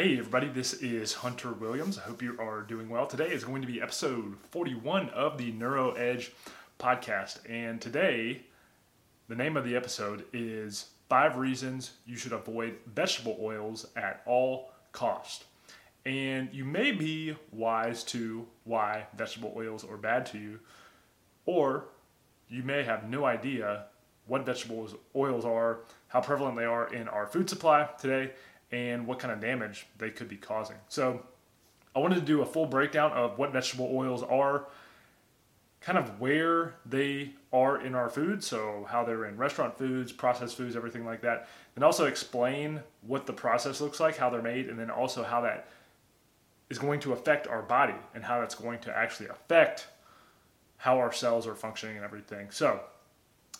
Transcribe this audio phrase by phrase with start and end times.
[0.00, 1.98] Hey, everybody, this is Hunter Williams.
[1.98, 3.04] I hope you are doing well.
[3.04, 6.30] Today is going to be episode 41 of the Neuro Edge
[6.78, 7.40] podcast.
[7.50, 8.42] And today,
[9.26, 14.70] the name of the episode is Five Reasons You Should Avoid Vegetable Oils at All
[14.92, 15.46] Cost.
[16.06, 20.60] And you may be wise to why vegetable oils are bad to you,
[21.44, 21.86] or
[22.48, 23.86] you may have no idea
[24.28, 28.30] what vegetable oils are, how prevalent they are in our food supply today,
[28.70, 30.76] and what kind of damage they could be causing.
[30.88, 31.22] So,
[31.96, 34.66] I wanted to do a full breakdown of what vegetable oils are,
[35.80, 40.56] kind of where they are in our food, so how they're in restaurant foods, processed
[40.56, 44.68] foods, everything like that, and also explain what the process looks like, how they're made,
[44.68, 45.68] and then also how that
[46.70, 49.86] is going to affect our body and how that's going to actually affect
[50.76, 52.50] how our cells are functioning and everything.
[52.50, 52.80] So,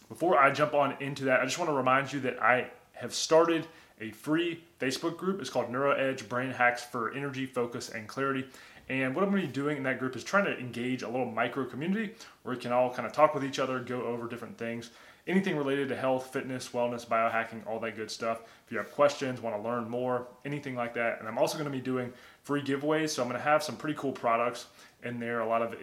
[0.08, 3.14] before I jump on into that, I just want to remind you that I have
[3.14, 3.66] started
[4.00, 5.40] a free Facebook group.
[5.40, 8.46] It's called Neuro Edge Brain Hacks for Energy, Focus, and Clarity.
[8.88, 11.08] And what I'm going to be doing in that group is trying to engage a
[11.08, 14.28] little micro community where we can all kind of talk with each other, go over
[14.28, 14.90] different things,
[15.26, 18.40] anything related to health, fitness, wellness, biohacking, all that good stuff.
[18.66, 21.18] If you have questions, want to learn more, anything like that.
[21.18, 22.12] And I'm also going to be doing
[22.44, 23.10] free giveaways.
[23.10, 24.66] So I'm going to have some pretty cool products
[25.02, 25.74] in there, a lot of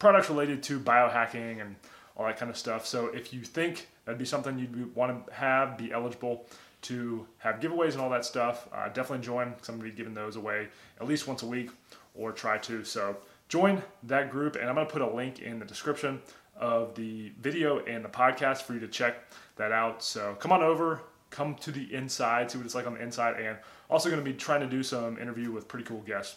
[0.00, 1.76] products related to biohacking and
[2.16, 2.84] all that kind of stuff.
[2.84, 6.46] So if you think that'd be something you'd want to have, be eligible
[6.82, 9.54] to have giveaways and all that stuff, uh, definitely join.
[9.80, 10.68] Be giving those away
[11.00, 11.70] at least once a week
[12.14, 12.84] or try to.
[12.84, 13.16] So
[13.48, 16.20] join that group, and I'm going to put a link in the description
[16.56, 19.16] of the video and the podcast for you to check
[19.56, 20.02] that out.
[20.02, 21.00] So come on over,
[21.30, 23.56] come to the inside, see what it's like on the inside, and
[23.88, 26.36] also going to be trying to do some interview with pretty cool guests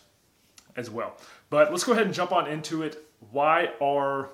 [0.75, 1.17] as well.
[1.49, 3.05] But let's go ahead and jump on into it.
[3.31, 4.29] Why are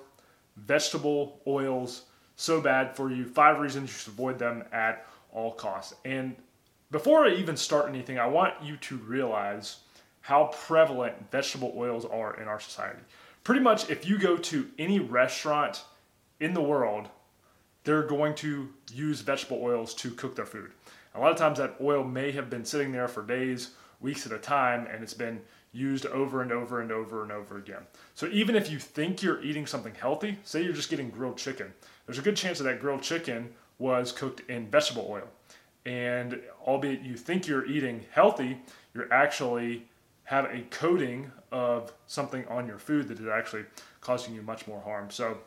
[0.56, 2.04] vegetable oils
[2.36, 3.24] so bad for you?
[3.24, 5.94] Five reasons you should avoid them at all costs.
[6.04, 6.36] And
[6.90, 9.78] before I even start anything, I want you to realize
[10.22, 13.00] how prevalent vegetable oils are in our society.
[13.44, 15.84] Pretty much, if you go to any restaurant
[16.40, 17.08] in the world,
[17.84, 20.72] they're going to use vegetable oils to cook their food.
[21.14, 23.70] A lot of times, that oil may have been sitting there for days,
[24.00, 25.40] weeks at a time, and it's been
[25.72, 27.82] used over and over and over and over again.
[28.14, 31.72] So, even if you think you're eating something healthy, say you're just getting grilled chicken,
[32.06, 35.28] there's a good chance that that grilled chicken was cooked in vegetable oil.
[35.84, 38.60] And albeit you think you're eating healthy,
[38.94, 39.86] you're actually
[40.24, 43.64] have a coating of something on your food that is actually
[44.00, 45.10] causing you much more harm.
[45.10, 45.38] So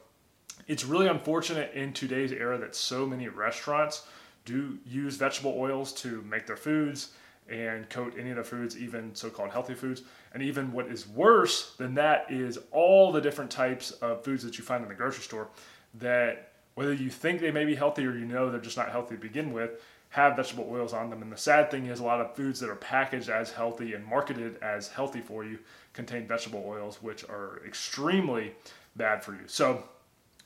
[0.67, 4.05] it's really unfortunate in today's era that so many restaurants
[4.45, 7.11] do use vegetable oils to make their foods
[7.49, 10.01] and coat any of the foods, even so called healthy foods.
[10.33, 14.57] And even what is worse than that is all the different types of foods that
[14.57, 15.47] you find in the grocery store
[15.95, 19.15] that whether you think they may be healthy or you know they're just not healthy
[19.15, 19.81] to begin with,
[20.13, 21.23] have vegetable oils on them.
[21.23, 24.05] And the sad thing is, a lot of foods that are packaged as healthy and
[24.05, 25.57] marketed as healthy for you
[25.93, 28.53] contain vegetable oils, which are extremely
[28.95, 29.47] bad for you.
[29.47, 29.83] So,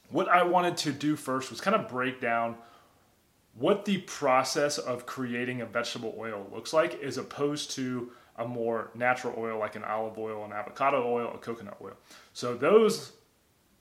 [0.09, 2.55] what I wanted to do first was kind of break down
[3.55, 8.91] what the process of creating a vegetable oil looks like as opposed to a more
[8.95, 11.97] natural oil like an olive oil, an avocado oil, a coconut oil.
[12.31, 13.11] So, those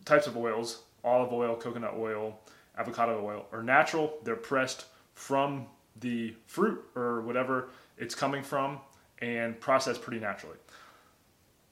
[0.04, 2.38] types of oils, olive oil, coconut oil,
[2.76, 5.66] avocado oil, are natural, they're pressed from
[6.00, 8.78] the fruit or whatever it's coming from
[9.20, 10.56] and processed pretty naturally.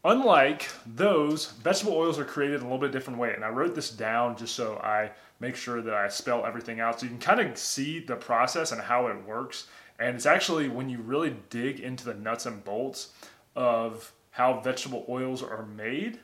[0.06, 3.32] Unlike those, vegetable oils are created in a little bit different way.
[3.34, 7.00] And I wrote this down just so I make sure that I spell everything out
[7.00, 9.66] so you can kind of see the process and how it works.
[9.98, 13.12] And it's actually when you really dig into the nuts and bolts
[13.56, 16.18] of how vegetable oils are made,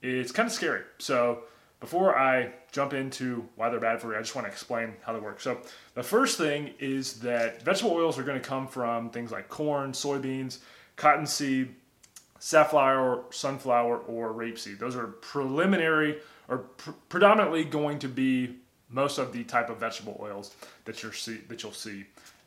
[0.00, 0.82] it's kind of scary.
[0.98, 1.42] So
[1.80, 5.12] before I jump into why they're bad for you, I just want to explain how
[5.12, 5.40] they work.
[5.40, 5.58] So,
[5.94, 9.92] the first thing is that vegetable oils are going to come from things like corn,
[9.92, 10.58] soybeans,
[10.96, 11.74] cottonseed,
[12.40, 14.78] safflower, sunflower, or rapeseed.
[14.78, 16.18] Those are preliminary
[16.48, 18.56] or pr- predominantly going to be
[18.90, 21.38] most of the type of vegetable oils that you'll see.
[21.48, 22.06] That you'll see.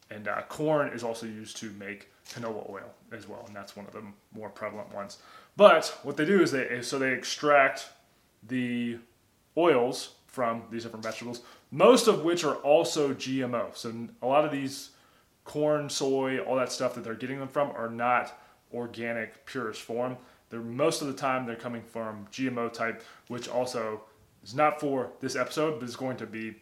[0.10, 3.86] And uh, corn is also used to make canola oil as well, and that's one
[3.86, 4.04] of the
[4.34, 5.20] more prevalent ones.
[5.56, 7.90] But what they do is they so they extract
[8.48, 8.98] the
[9.62, 13.76] oils from these different vegetables, most of which are also GMO.
[13.76, 14.92] So a lot of these
[15.44, 18.40] corn, soy, all that stuff that they're getting them from are not
[18.74, 20.18] organic, purest form.
[20.50, 24.02] They're most of the time they're coming from GMO type, which also
[24.44, 26.56] is not for this episode, but is going to be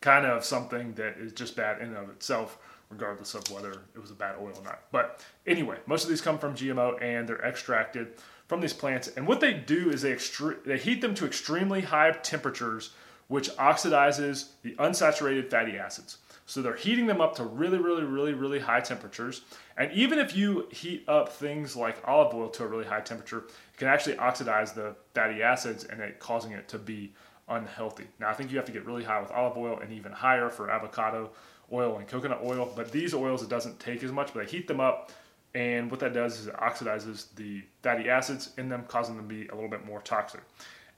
[0.00, 2.58] kind of something that is just bad in and of itself,
[2.90, 4.82] regardless of whether it was a bad oil or not.
[4.92, 8.14] But anyway, most of these come from GMO and they're extracted
[8.48, 9.08] from these plants.
[9.16, 12.94] And what they do is they, extre- they heat them to extremely high temperatures,
[13.28, 16.18] which oxidizes the unsaturated fatty acids.
[16.48, 19.42] So they're heating them up to really, really, really, really high temperatures.
[19.76, 23.38] And even if you heat up things like olive oil to a really high temperature,
[23.38, 27.12] it can actually oxidize the fatty acids and it causing it to be
[27.48, 28.04] unhealthy.
[28.20, 30.48] Now I think you have to get really high with olive oil and even higher
[30.48, 31.30] for avocado
[31.72, 32.72] oil and coconut oil.
[32.76, 35.10] But these oils it doesn't take as much, but they heat them up
[35.56, 39.34] and what that does is it oxidizes the fatty acids in them, causing them to
[39.34, 40.42] be a little bit more toxic.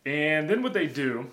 [0.05, 1.31] And then what they do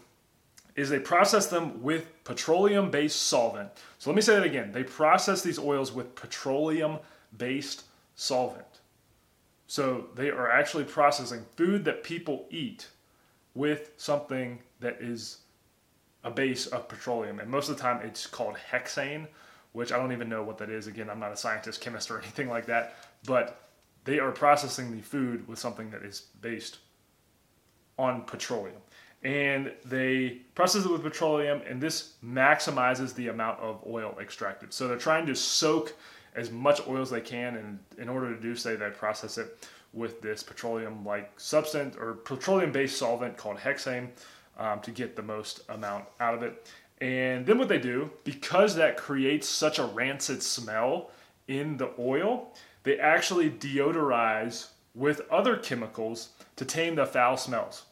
[0.75, 3.71] is they process them with petroleum based solvent.
[3.97, 4.71] So let me say that again.
[4.71, 6.99] They process these oils with petroleum
[7.35, 8.63] based solvent.
[9.65, 12.89] So they are actually processing food that people eat
[13.55, 15.39] with something that is
[16.23, 17.39] a base of petroleum.
[17.39, 19.25] And most of the time it's called hexane,
[19.75, 20.85] which I don't even know what that is.
[20.87, 22.95] Again, I'm not a scientist, chemist, or anything like that.
[23.25, 23.69] But
[24.03, 26.79] they are processing the food with something that is based
[27.97, 28.81] on petroleum
[29.25, 34.71] and they process it with petroleum, and this maximizes the amount of oil extracted.
[34.71, 35.95] So they're trying to soak
[36.35, 39.67] as much oil as they can, and in order to do so, they process it
[39.93, 44.09] with this petroleum-like substance or petroleum-based solvent called hexane
[44.59, 46.67] um, to get the most amount out of it.
[47.01, 51.09] And then what they do, because that creates such a rancid smell
[51.47, 52.53] in the oil,
[52.85, 57.83] they actually deodorize with other chemicals to tame the foul smells.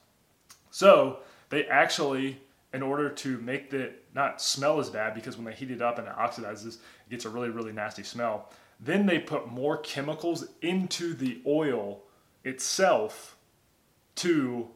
[0.72, 1.19] So
[1.50, 2.40] they actually,
[2.74, 6.00] in order to make the not smell as bad, because when they heat it up
[6.00, 8.50] and it oxidizes, it gets a really, really nasty smell.
[8.80, 12.04] Then they put more chemicals into the oil
[12.44, 13.36] itself
[14.16, 14.68] to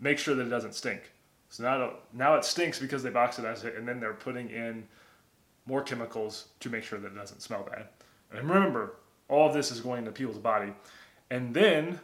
[0.00, 1.12] make sure that it doesn't stink.
[1.50, 4.86] So now, now it stinks because they've oxidized it, and then they're putting in
[5.66, 7.86] more chemicals to make sure that it doesn't smell bad.
[8.30, 8.94] And remember,
[9.28, 10.72] all of this is going into people's body.
[11.30, 12.00] And then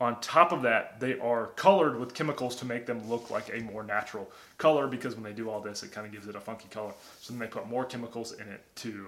[0.00, 3.60] on top of that, they are colored with chemicals to make them look like a
[3.60, 6.40] more natural color because when they do all this, it kind of gives it a
[6.40, 6.92] funky color.
[7.20, 9.06] So then they put more chemicals in it to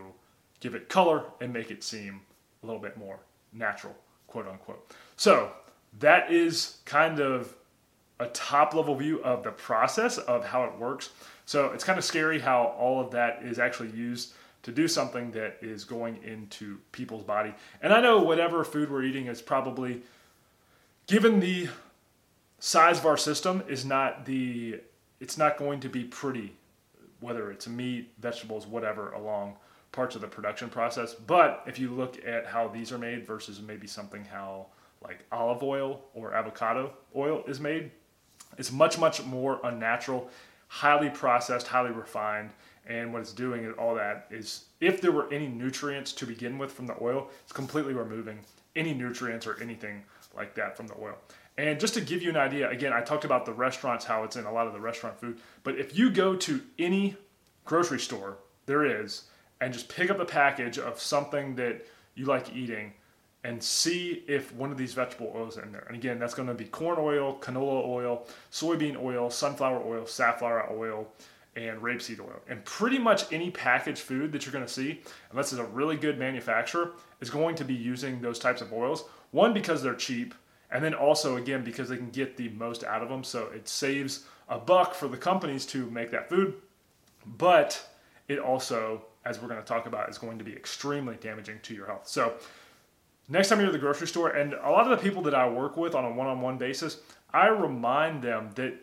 [0.60, 2.20] give it color and make it seem
[2.62, 3.18] a little bit more
[3.54, 3.94] natural,
[4.26, 4.92] quote unquote.
[5.16, 5.50] So
[5.98, 7.54] that is kind of
[8.20, 11.10] a top level view of the process of how it works.
[11.46, 15.32] So it's kind of scary how all of that is actually used to do something
[15.32, 17.52] that is going into people's body.
[17.80, 20.02] And I know whatever food we're eating is probably
[21.06, 21.68] given the
[22.58, 24.80] size of our system is not the
[25.18, 26.54] it's not going to be pretty
[27.18, 29.56] whether it's meat vegetables whatever along
[29.90, 33.60] parts of the production process but if you look at how these are made versus
[33.60, 34.64] maybe something how
[35.02, 37.90] like olive oil or avocado oil is made
[38.56, 40.30] it's much much more unnatural
[40.68, 42.50] highly processed highly refined
[42.86, 46.58] and what it's doing is all that is if there were any nutrients to begin
[46.58, 48.38] with from the oil it's completely removing
[48.76, 50.02] any nutrients or anything
[50.36, 51.14] like that from the oil.
[51.58, 54.36] And just to give you an idea, again, I talked about the restaurants, how it's
[54.36, 55.38] in a lot of the restaurant food.
[55.64, 57.16] But if you go to any
[57.64, 59.24] grocery store there is
[59.60, 62.92] and just pick up a package of something that you like eating
[63.44, 65.84] and see if one of these vegetable oils are in there.
[65.88, 70.68] And again, that's going to be corn oil, canola oil, soybean oil, sunflower oil, safflower
[70.70, 71.08] oil,
[71.54, 72.40] and rapeseed oil.
[72.48, 75.96] And pretty much any packaged food that you're going to see, unless it's a really
[75.96, 80.34] good manufacturer, is going to be using those types of oils one, because they're cheap,
[80.70, 83.24] and then also, again, because they can get the most out of them.
[83.24, 86.54] So it saves a buck for the companies to make that food,
[87.24, 87.82] but
[88.28, 91.74] it also, as we're going to talk about, is going to be extremely damaging to
[91.74, 92.08] your health.
[92.08, 92.34] So
[93.28, 95.48] next time you're at the grocery store, and a lot of the people that I
[95.48, 96.98] work with on a one on one basis,
[97.32, 98.74] I remind them that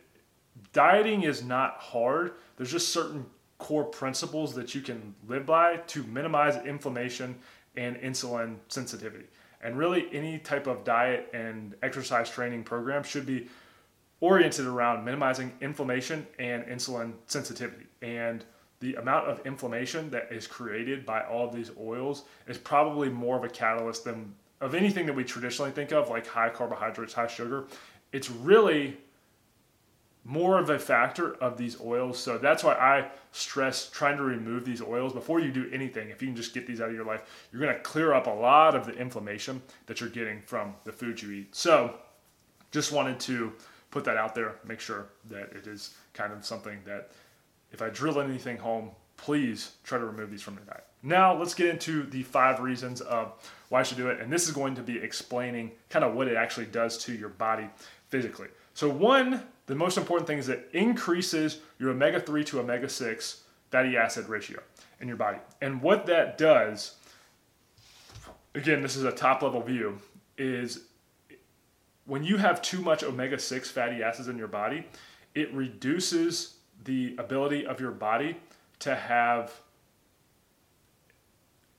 [0.74, 2.34] dieting is not hard.
[2.60, 3.26] There's just certain
[3.58, 7.40] core principles that you can live by to minimize inflammation
[7.78, 9.28] and insulin sensitivity.
[9.64, 13.48] And really, any type of diet and exercise training program should be
[14.20, 17.86] oriented around minimizing inflammation and insulin sensitivity.
[18.02, 18.44] And
[18.82, 23.38] the amount of inflammation that is created by all of these oils is probably more
[23.38, 27.28] of a catalyst than of anything that we traditionally think of, like high carbohydrates, high
[27.28, 27.68] sugar.
[28.12, 28.98] It's really
[30.30, 32.20] more of a factor of these oils.
[32.20, 36.10] So that's why I stress trying to remove these oils before you do anything.
[36.10, 38.28] If you can just get these out of your life, you're going to clear up
[38.28, 41.56] a lot of the inflammation that you're getting from the food you eat.
[41.56, 41.96] So
[42.70, 43.52] just wanted to
[43.90, 47.10] put that out there, make sure that it is kind of something that
[47.72, 50.84] if I drill anything home, please try to remove these from your diet.
[51.02, 53.34] Now, let's get into the five reasons of
[53.70, 54.20] why I should do it.
[54.20, 57.30] And this is going to be explaining kind of what it actually does to your
[57.30, 57.68] body
[58.10, 58.50] physically.
[58.76, 63.44] So, one the most important thing is it increases your omega 3 to omega 6
[63.70, 64.60] fatty acid ratio
[65.00, 65.38] in your body.
[65.62, 66.96] And what that does,
[68.56, 70.00] again, this is a top level view,
[70.40, 70.86] is
[72.06, 74.88] when you have too much omega 6 fatty acids in your body,
[75.36, 78.38] it reduces the ability of your body
[78.80, 79.54] to have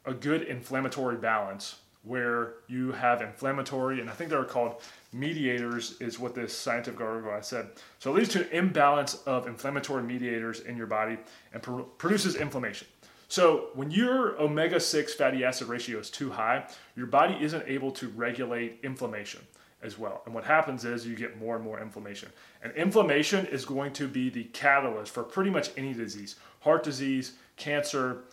[0.06, 6.18] a good inflammatory balance where you have inflammatory, and I think they're called mediators, is
[6.18, 7.68] what this scientific article I said.
[7.98, 11.18] So it leads to an imbalance of inflammatory mediators in your body
[11.52, 12.88] and pr- produces inflammation.
[13.28, 16.66] So when your omega 6 fatty acid ratio is too high,
[16.96, 19.40] your body isn't able to regulate inflammation
[19.82, 20.22] as well.
[20.26, 22.30] And what happens is you get more and more inflammation.
[22.62, 27.32] And inflammation is going to be the catalyst for pretty much any disease heart disease,
[27.56, 28.24] cancer,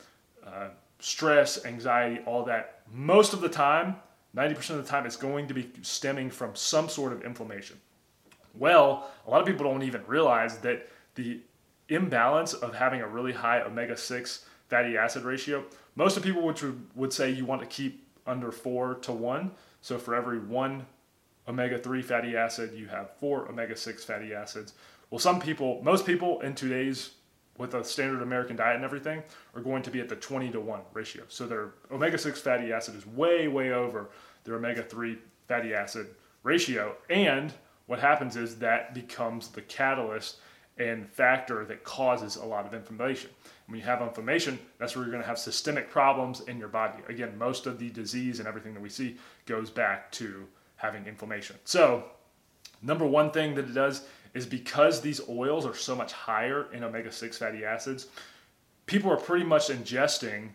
[0.45, 0.67] uh,
[0.99, 2.76] stress, anxiety, all that.
[2.91, 3.95] Most of the time,
[4.35, 7.77] 90% of the time, it's going to be stemming from some sort of inflammation.
[8.53, 11.41] Well, a lot of people don't even realize that the
[11.89, 15.63] imbalance of having a really high omega 6 fatty acid ratio,
[15.95, 16.61] most of people would,
[16.95, 19.51] would say you want to keep under 4 to 1.
[19.81, 20.85] So for every one
[21.47, 24.73] omega 3 fatty acid, you have four omega 6 fatty acids.
[25.09, 27.11] Well, some people, most people in today's
[27.57, 29.23] with a standard American diet and everything
[29.55, 31.23] are going to be at the 20 to 1 ratio.
[31.27, 34.09] So their omega 6 fatty acid is way, way over
[34.43, 36.07] their omega 3 fatty acid
[36.43, 36.95] ratio.
[37.09, 37.53] And
[37.87, 40.37] what happens is that becomes the catalyst
[40.77, 43.31] and factor that causes a lot of inflammation.
[43.65, 46.99] When you have inflammation, that's where you're going to have systemic problems in your body.
[47.09, 50.45] Again, most of the disease and everything that we see goes back to
[50.75, 51.55] having inflammation.
[51.65, 52.03] So,
[52.81, 56.83] number one thing that it does is because these oils are so much higher in
[56.83, 58.07] omega 6 fatty acids,
[58.85, 60.49] people are pretty much ingesting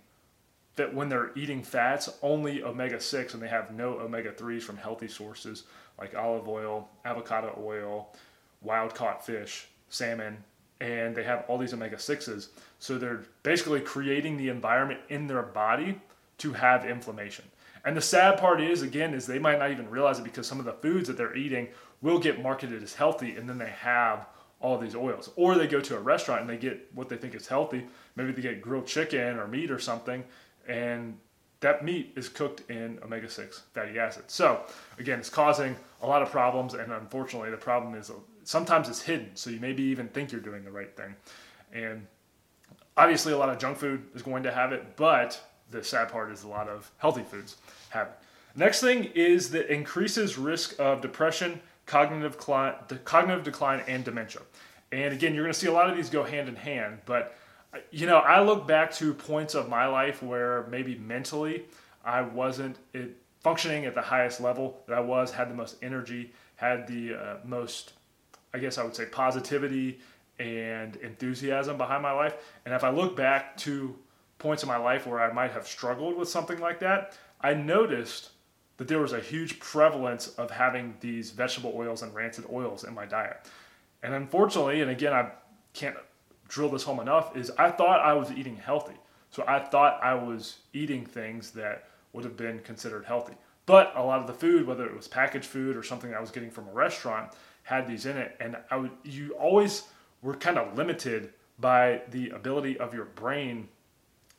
[0.76, 4.76] that when they're eating fats, only omega 6 and they have no omega 3s from
[4.76, 5.64] healthy sources
[5.98, 8.14] like olive oil, avocado oil,
[8.62, 10.42] wild caught fish, salmon,
[10.80, 12.48] and they have all these omega 6s.
[12.78, 16.00] So they're basically creating the environment in their body
[16.38, 17.44] to have inflammation.
[17.84, 20.58] And the sad part is, again, is they might not even realize it because some
[20.58, 21.68] of the foods that they're eating
[22.02, 24.26] will get marketed as healthy, and then they have
[24.60, 25.30] all these oils.
[25.36, 27.86] Or they go to a restaurant and they get what they think is healthy.
[28.16, 30.24] Maybe they get grilled chicken or meat or something,
[30.68, 31.18] and
[31.60, 34.34] that meat is cooked in omega 6 fatty acids.
[34.34, 34.62] So,
[34.98, 38.10] again, it's causing a lot of problems, and unfortunately, the problem is
[38.44, 41.14] sometimes it's hidden, so you maybe even think you're doing the right thing.
[41.72, 42.06] And
[42.96, 45.40] obviously, a lot of junk food is going to have it, but
[45.70, 47.56] the sad part is a lot of healthy foods
[47.90, 48.14] have it.
[48.54, 52.74] Next thing is that increases risk of depression, cognitive decline,
[53.04, 54.42] cognitive decline, and dementia.
[54.90, 56.98] And again, you're going to see a lot of these go hand in hand.
[57.06, 57.36] But
[57.90, 61.64] you know, I look back to points of my life where maybe mentally
[62.04, 62.76] I wasn't
[63.40, 67.36] functioning at the highest level that I was, had the most energy, had the uh,
[67.44, 67.94] most,
[68.52, 70.00] I guess I would say, positivity
[70.38, 72.34] and enthusiasm behind my life.
[72.64, 73.96] And if I look back to
[74.38, 78.30] points in my life where I might have struggled with something like that, I noticed
[78.82, 82.92] that there was a huge prevalence of having these vegetable oils and rancid oils in
[82.92, 83.46] my diet.
[84.02, 85.30] And unfortunately, and again, I
[85.72, 85.94] can't
[86.48, 88.96] drill this home enough, is I thought I was eating healthy.
[89.30, 93.34] So I thought I was eating things that would have been considered healthy.
[93.66, 96.32] But a lot of the food, whether it was packaged food or something I was
[96.32, 97.30] getting from a restaurant,
[97.62, 98.34] had these in it.
[98.40, 99.84] And I would, you always
[100.22, 103.68] were kind of limited by the ability of your brain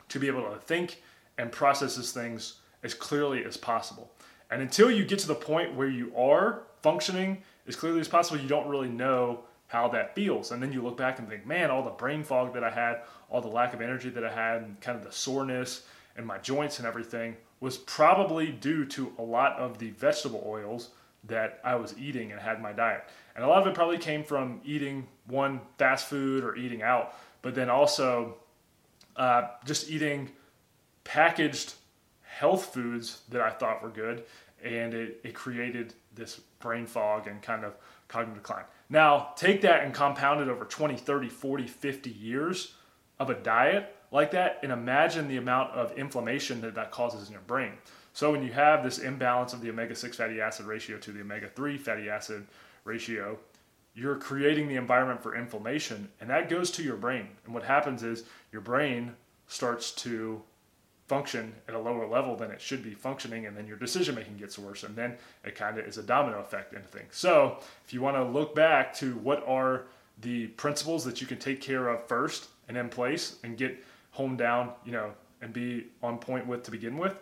[0.09, 1.01] to be able to think
[1.37, 4.11] and process these things as clearly as possible.
[4.53, 8.39] And until you get to the point where you are functioning as clearly as possible,
[8.39, 10.51] you don't really know how that feels.
[10.51, 13.01] And then you look back and think, man, all the brain fog that I had,
[13.31, 16.37] all the lack of energy that I had, and kind of the soreness and my
[16.37, 20.91] joints and everything was probably due to a lot of the vegetable oils
[21.23, 23.05] that I was eating and had my diet.
[23.35, 27.15] And a lot of it probably came from eating one fast food or eating out,
[27.41, 28.35] but then also
[29.15, 30.29] uh, just eating
[31.05, 31.73] packaged
[32.33, 34.23] health foods that I thought were good,
[34.63, 37.75] and it, it created this brain fog and kind of
[38.07, 38.65] cognitive decline.
[38.89, 42.73] Now, take that and compound it over 20, 30, 40, 50 years
[43.19, 47.33] of a diet like that, and imagine the amount of inflammation that that causes in
[47.33, 47.73] your brain.
[48.13, 51.21] So, when you have this imbalance of the omega 6 fatty acid ratio to the
[51.21, 52.47] omega 3 fatty acid
[52.83, 53.37] ratio,
[53.95, 57.27] you're creating the environment for inflammation, and that goes to your brain.
[57.45, 59.13] And what happens is your brain
[59.47, 60.41] starts to
[61.07, 64.37] function at a lower level than it should be functioning, and then your decision making
[64.37, 67.15] gets worse, and then it kind of is a domino effect into things.
[67.15, 69.83] So, if you want to look back to what are
[70.21, 74.37] the principles that you can take care of first and in place and get home
[74.37, 77.17] down, you know, and be on point with to begin with,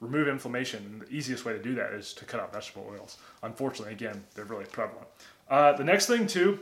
[0.00, 0.84] remove inflammation.
[0.86, 3.18] And the easiest way to do that is to cut out vegetable oils.
[3.42, 5.06] Unfortunately, again, they're really prevalent.
[5.50, 6.60] Uh, the next thing, too,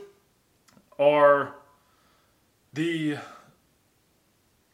[0.99, 1.55] are
[2.73, 3.17] the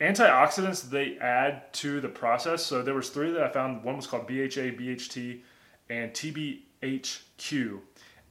[0.02, 2.66] antioxidants they add to the process.
[2.66, 3.84] So there was three that I found.
[3.84, 5.42] One was called BHA, BHT,
[5.90, 7.80] and TBHQ.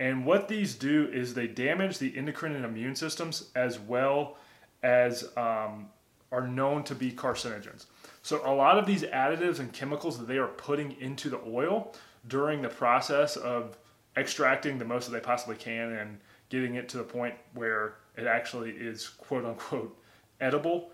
[0.00, 4.37] And what these do is they damage the endocrine and immune systems as well
[4.83, 5.88] as um,
[6.33, 7.87] are known to be carcinogens.
[8.23, 11.95] So a lot of these additives and chemicals that they are putting into the oil
[12.28, 13.76] during the process of
[14.16, 18.26] extracting the most that they possibly can and getting it to the point where it
[18.26, 19.97] actually is quote unquote
[20.40, 20.90] edible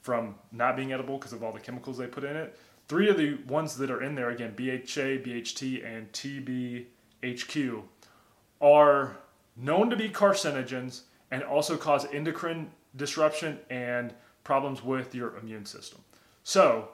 [0.00, 2.56] from not being edible because of all the chemicals they put in it.
[2.88, 7.82] Three of the ones that are in there, again, BHA, BHT, and TBHQ,
[8.60, 9.16] are
[9.56, 14.14] known to be carcinogens and also cause endocrine disruption and
[14.44, 16.00] problems with your immune system.
[16.42, 16.88] So,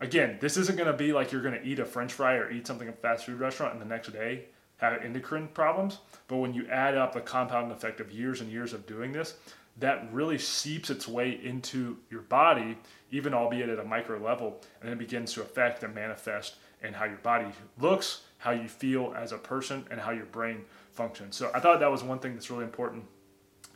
[0.00, 2.50] again, this isn't going to be like you're going to eat a french fry or
[2.50, 4.44] eat something at a fast food restaurant and the next day
[4.78, 5.98] have endocrine problems.
[6.28, 9.34] But when you add up the compound effect of years and years of doing this,
[9.78, 12.76] that really seeps its way into your body,
[13.10, 17.04] even albeit at a micro level, and then begins to affect and manifest in how
[17.04, 17.46] your body
[17.80, 21.36] looks, how you feel as a person, and how your brain functions.
[21.36, 23.04] So I thought that was one thing that's really important.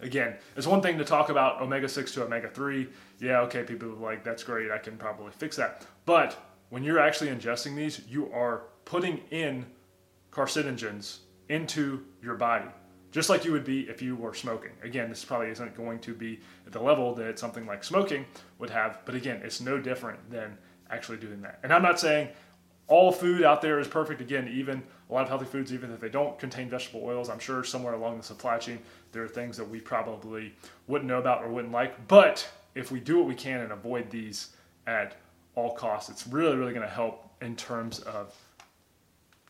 [0.01, 2.89] Again, it's one thing to talk about omega 6 to omega 3.
[3.21, 5.87] Yeah, okay, people are like, that's great, I can probably fix that.
[6.05, 6.37] But
[6.71, 9.67] when you're actually ingesting these, you are putting in
[10.33, 11.19] carcinogens
[11.49, 12.69] into your body,
[13.13, 14.73] just like you would be if you were smoking.
[14.83, 18.25] Again, this probably isn't going to be at the level that something like smoking
[18.59, 20.59] would have, but again, it's no different than
[20.91, 21.61] actually doing that.
[21.63, 22.29] And I'm not saying
[22.89, 24.21] all food out there is perfect.
[24.21, 27.39] Again, even a lot of healthy foods, even if they don't contain vegetable oils, I'm
[27.39, 28.79] sure somewhere along the supply chain
[29.13, 30.55] there are things that we probably
[30.87, 32.09] wouldn't know about or wouldn't like.
[32.09, 34.49] But if we do what we can and avoid these
[34.87, 35.17] at
[35.55, 38.35] all costs, it's really, really going to help in terms of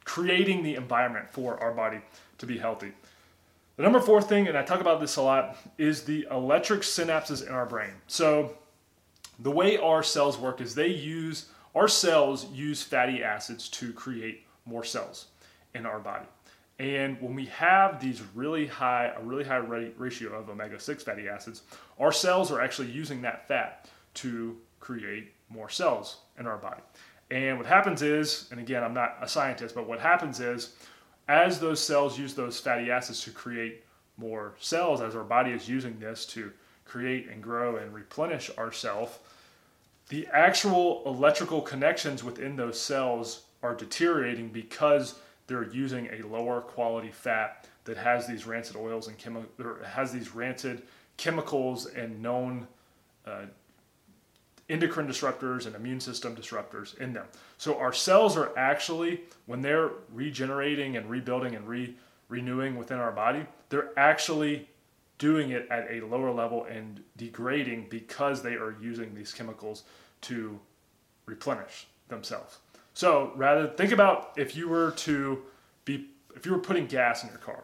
[0.04, 2.00] creating the environment for our body
[2.38, 2.92] to be healthy.
[3.82, 7.44] The number four thing, and I talk about this a lot, is the electric synapses
[7.44, 7.90] in our brain.
[8.06, 8.56] So,
[9.40, 14.46] the way our cells work is they use, our cells use fatty acids to create
[14.66, 15.26] more cells
[15.74, 16.26] in our body.
[16.78, 21.28] And when we have these really high, a really high ratio of omega 6 fatty
[21.28, 21.62] acids,
[21.98, 26.82] our cells are actually using that fat to create more cells in our body.
[27.32, 30.76] And what happens is, and again, I'm not a scientist, but what happens is,
[31.28, 33.84] as those cells use those fatty acids to create
[34.16, 36.52] more cells, as our body is using this to
[36.84, 39.18] create and grow and replenish ourselves,
[40.08, 45.14] the actual electrical connections within those cells are deteriorating because
[45.46, 50.34] they're using a lower quality fat that has these rancid oils and chemi- has these
[50.34, 50.82] rancid
[51.16, 52.66] chemicals and known
[53.26, 53.42] uh,
[54.72, 57.26] endocrine disruptors and immune system disruptors in them.
[57.58, 61.94] So our cells are actually, when they're regenerating and rebuilding and re-
[62.28, 64.68] renewing within our body, they're actually
[65.18, 69.84] doing it at a lower level and degrading because they are using these chemicals
[70.22, 70.58] to
[71.26, 72.58] replenish themselves.
[72.94, 75.42] So rather think about if you were to
[75.84, 77.62] be if you were putting gas in your car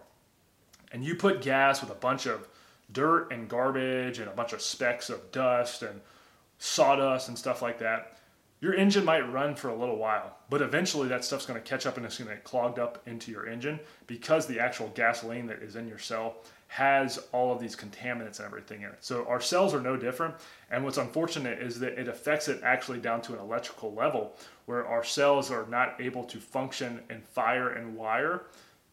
[0.93, 2.49] and you put gas with a bunch of
[2.93, 6.01] dirt and garbage and a bunch of specks of dust and
[6.59, 8.19] sawdust and stuff like that,
[8.61, 11.87] your engine might run for a little while, but eventually that stuff's going to catch
[11.87, 15.47] up and it's going to get clogged up into your engine because the actual gasoline
[15.47, 18.99] that is in your cell has all of these contaminants and everything in it.
[19.01, 20.35] So our cells are no different.
[20.71, 24.35] And what's unfortunate is that it affects it actually down to an electrical level
[24.67, 28.43] where our cells are not able to function and fire and wire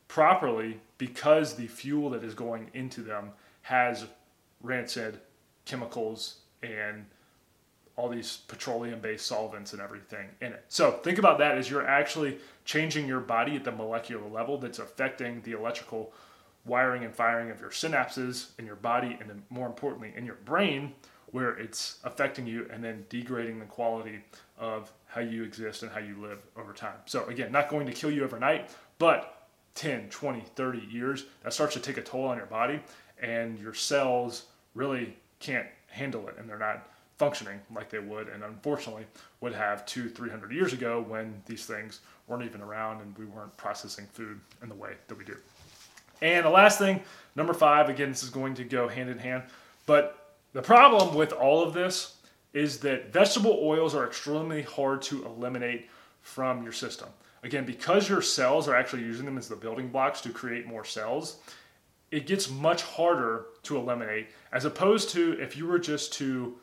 [0.08, 3.32] properly because the fuel that is going into them
[3.64, 4.06] has
[4.62, 5.20] rancid
[5.66, 7.06] chemicals and
[7.98, 10.66] all these petroleum based solvents and everything in it.
[10.68, 14.80] So think about that as you're actually changing your body at the molecular level that's
[14.80, 16.12] affecting the electrical
[16.66, 20.94] wiring and firing of your synapses in your body and more importantly in your brain
[21.32, 24.20] where it's affecting you and then degrading the quality
[24.58, 26.96] of how you exist and how you live over time.
[27.06, 31.74] So again, not going to kill you overnight, but 10, 20, 30 years, that starts
[31.74, 32.80] to take a toll on your body
[33.22, 38.44] and your cells really can't handle it and they're not functioning like they would and
[38.44, 39.06] unfortunately
[39.42, 43.26] would have two, three hundred years ago when these things weren't even around and we
[43.26, 45.38] weren't processing food in the way that we do.
[46.22, 47.02] And the last thing,
[47.36, 49.44] number five, again, this is going to go hand in hand,
[49.86, 52.16] but the problem with all of this
[52.54, 55.90] is that vegetable oils are extremely hard to eliminate
[56.22, 57.10] from your system.
[57.44, 60.86] Again, because your cells are actually using them as the building blocks to create more
[60.86, 61.38] cells,
[62.12, 66.58] it gets much harder to eliminate as opposed to if you were just to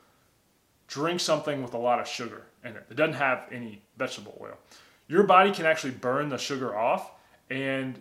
[0.93, 4.59] drink something with a lot of sugar in it that doesn't have any vegetable oil.
[5.09, 7.13] Your body can actually burn the sugar off,
[7.49, 7.99] and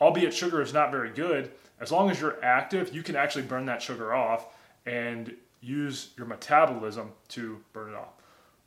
[0.00, 3.66] albeit sugar is not very good, as long as you're active, you can actually burn
[3.66, 4.46] that sugar off
[4.86, 8.12] and use your metabolism to burn it off.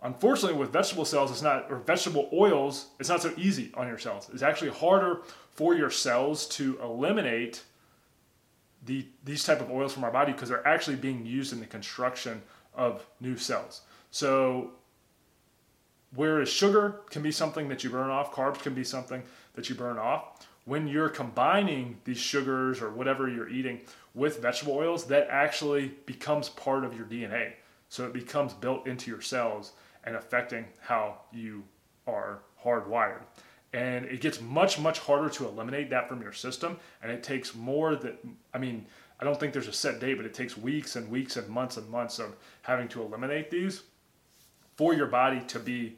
[0.04, 4.00] Unfortunately, with vegetable cells, it's not, or vegetable oils, it's not so easy on your
[4.00, 4.30] cells.
[4.34, 7.64] It's actually harder for your cells to eliminate
[8.86, 11.68] the, these type of oils from our body because they're actually being used in the
[11.68, 12.42] construction
[12.74, 13.82] of new cells.
[14.12, 14.72] So
[16.16, 19.24] whereas sugar can be something that you burn off, carbs can be something
[19.56, 20.48] that you burn off.
[20.66, 23.82] When you're combining these sugars or whatever you're eating
[24.14, 27.54] with vegetable oils, that actually becomes part of your DNA.
[27.90, 31.64] So it becomes built into your cells and affecting how you
[32.08, 33.22] are hardwired.
[33.74, 36.78] And it gets much, much harder to eliminate that from your system.
[37.02, 38.20] And it takes more that,
[38.54, 38.86] I mean,
[39.22, 41.78] I don't think there's a set date, but it takes weeks and weeks and months
[41.78, 43.84] and months of having to eliminate these
[44.76, 45.96] for your body to be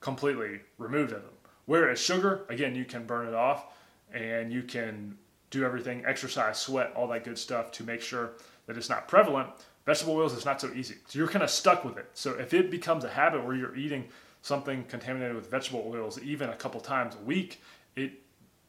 [0.00, 1.32] completely removed of them.
[1.66, 3.66] Whereas sugar, again, you can burn it off
[4.12, 5.16] and you can
[5.50, 8.32] do everything exercise, sweat, all that good stuff to make sure
[8.66, 9.48] that it's not prevalent.
[9.84, 10.96] Vegetable oils is not so easy.
[11.08, 12.08] So you're kind of stuck with it.
[12.14, 14.06] So if it becomes a habit where you're eating
[14.42, 17.60] something contaminated with vegetable oils even a couple times a week,
[17.96, 18.12] it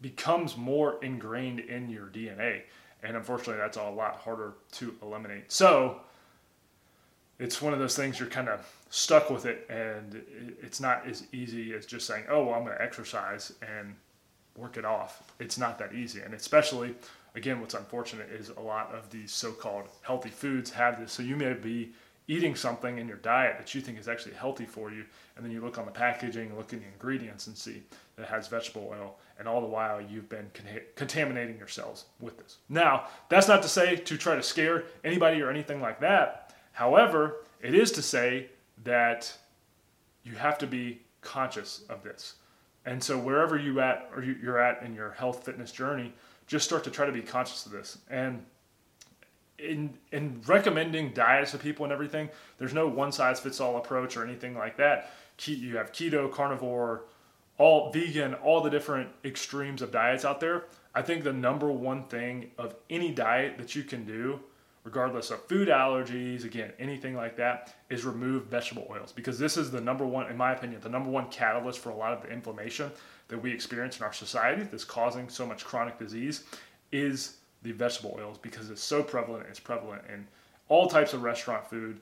[0.01, 2.63] becomes more ingrained in your DNA.
[3.03, 5.51] And unfortunately, that's a lot harder to eliminate.
[5.51, 6.01] So
[7.39, 10.21] it's one of those things you're kind of stuck with it, and
[10.61, 13.95] it's not as easy as just saying, oh, well, I'm going to exercise and
[14.55, 15.23] work it off.
[15.39, 16.21] It's not that easy.
[16.21, 16.93] And especially,
[17.35, 21.11] again, what's unfortunate is a lot of these so called healthy foods have this.
[21.11, 21.93] So you may be
[22.31, 25.03] eating something in your diet that you think is actually healthy for you,
[25.35, 27.83] and then you look on the packaging, look in the ingredients, and see
[28.15, 32.37] that it has vegetable oil, and all the while you've been con- contaminating yourselves with
[32.37, 32.59] this.
[32.69, 36.55] Now, that's not to say to try to scare anybody or anything like that.
[36.71, 38.47] However, it is to say
[38.85, 39.37] that
[40.23, 42.35] you have to be conscious of this.
[42.85, 46.13] And so wherever you at or you're at in your health fitness journey,
[46.47, 47.97] just start to try to be conscious of this.
[48.09, 48.45] And
[49.61, 54.17] in in recommending diets to people and everything, there's no one size fits all approach
[54.17, 55.11] or anything like that.
[55.45, 57.05] You have keto, carnivore,
[57.57, 60.65] all vegan, all the different extremes of diets out there.
[60.93, 64.39] I think the number one thing of any diet that you can do,
[64.83, 69.71] regardless of food allergies, again, anything like that, is remove vegetable oils because this is
[69.71, 72.29] the number one, in my opinion, the number one catalyst for a lot of the
[72.29, 72.91] inflammation
[73.29, 76.43] that we experience in our society that's causing so much chronic disease
[76.91, 79.45] is the vegetable oils because it's so prevalent.
[79.49, 80.27] It's prevalent in
[80.69, 81.99] all types of restaurant food,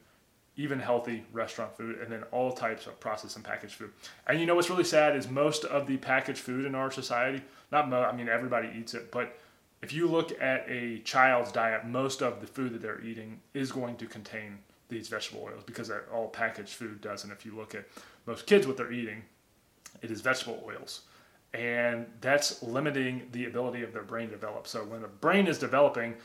[0.55, 3.91] even healthy restaurant food, and then all types of processed and packaged food.
[4.27, 7.41] And you know what's really sad is most of the packaged food in our society,
[7.71, 9.37] not mo- I mean everybody eats it, but
[9.81, 13.71] if you look at a child's diet, most of the food that they're eating is
[13.71, 17.23] going to contain these vegetable oils because all packaged food does.
[17.23, 17.85] And if you look at
[18.25, 19.23] most kids, what they're eating,
[20.01, 21.01] it is vegetable oils
[21.53, 24.67] and that's limiting the ability of their brain to develop.
[24.67, 26.15] So when the brain is developing,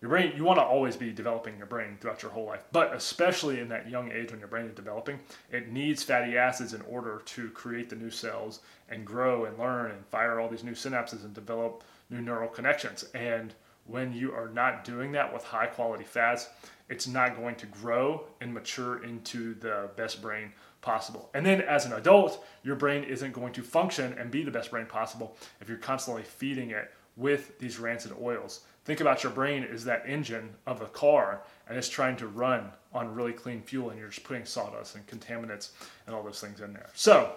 [0.00, 2.94] your brain you want to always be developing your brain throughout your whole life, but
[2.94, 5.18] especially in that young age when your brain is developing,
[5.50, 9.90] it needs fatty acids in order to create the new cells and grow and learn
[9.90, 13.04] and fire all these new synapses and develop new neural connections.
[13.14, 13.52] And
[13.86, 16.48] when you are not doing that with high quality fats,
[16.88, 21.30] it's not going to grow and mature into the best brain possible.
[21.34, 24.70] And then as an adult, your brain isn't going to function and be the best
[24.70, 28.60] brain possible if you're constantly feeding it with these rancid oils.
[28.84, 32.70] Think about your brain as that engine of a car and it's trying to run
[32.92, 35.70] on really clean fuel and you're just putting sawdust and contaminants
[36.06, 36.88] and all those things in there.
[36.94, 37.32] So,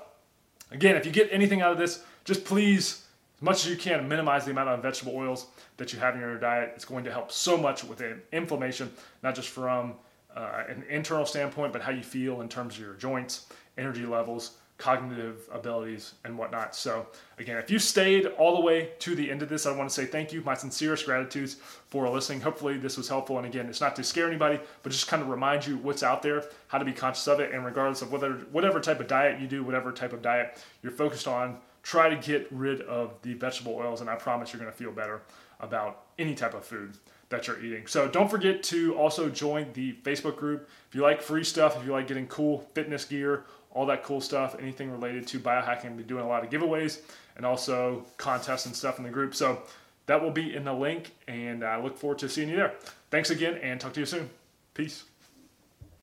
[0.71, 3.03] again, if you get anything out of this, just please,
[3.35, 6.21] as much as you can, minimize the amount of vegetable oils that you have in
[6.21, 6.71] your diet.
[6.75, 8.01] It's going to help so much with
[8.31, 9.95] inflammation, not just from
[10.35, 14.57] uh, an internal standpoint, but how you feel in terms of your joints, energy levels,
[14.77, 16.75] cognitive abilities, and whatnot.
[16.75, 19.89] So, again, if you stayed all the way to the end of this, I want
[19.89, 20.41] to say thank you.
[20.41, 21.55] My sincerest gratitudes
[21.87, 22.41] for listening.
[22.41, 23.37] Hopefully, this was helpful.
[23.37, 26.21] And again, it's not to scare anybody, but just kind of remind you what's out
[26.21, 29.39] there, how to be conscious of it, and regardless of whether whatever type of diet
[29.39, 33.33] you do, whatever type of diet you're focused on, try to get rid of the
[33.35, 35.21] vegetable oils, and I promise you're going to feel better
[35.59, 36.97] about any type of food
[37.33, 37.87] that you're eating.
[37.87, 40.69] So don't forget to also join the Facebook group.
[40.89, 44.21] If you like free stuff, if you like getting cool fitness gear, all that cool
[44.21, 47.01] stuff, anything related to biohacking, we'll be doing a lot of giveaways
[47.35, 49.35] and also contests and stuff in the group.
[49.35, 49.63] So
[50.05, 52.73] that will be in the link, and I look forward to seeing you there.
[53.09, 54.29] Thanks again, and talk to you soon.
[54.73, 55.05] Peace.